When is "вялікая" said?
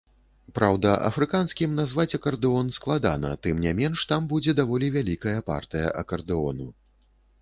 4.97-5.37